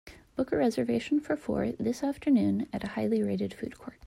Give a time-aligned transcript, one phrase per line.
[0.35, 3.99] Book a reservation for four this Afternoon at a highly rated food court